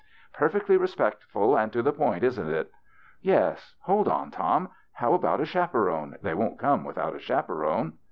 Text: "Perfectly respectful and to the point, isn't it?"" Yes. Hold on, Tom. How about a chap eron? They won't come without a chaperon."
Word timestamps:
"Perfectly 0.33 0.77
respectful 0.77 1.55
and 1.55 1.71
to 1.71 1.83
the 1.83 1.93
point, 1.93 2.23
isn't 2.23 2.49
it?"" 2.49 2.71
Yes. 3.31 3.75
Hold 3.81 4.07
on, 4.07 4.31
Tom. 4.31 4.69
How 4.93 5.13
about 5.13 5.41
a 5.41 5.45
chap 5.45 5.73
eron? 5.73 6.19
They 6.23 6.33
won't 6.33 6.57
come 6.57 6.83
without 6.83 7.13
a 7.15 7.19
chaperon." 7.19 7.99